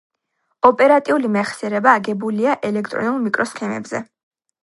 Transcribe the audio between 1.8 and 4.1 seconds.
აგებულია ელექტრონულ მიკროსქემებზე.